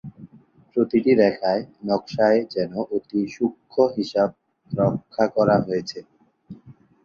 প্রতিটা 0.71 1.13
রেখায়, 1.21 1.63
নকশায় 1.87 2.39
যেন 2.53 2.71
অতি 2.95 3.21
সূক্ষ্ম 3.33 3.75
হিসাব 3.95 4.29
রক্ষা 4.71 5.25
করা 5.35 5.55
হয়েছে। 5.65 5.99